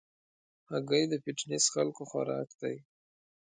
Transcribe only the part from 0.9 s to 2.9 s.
د فټنس خلکو خوراک دی.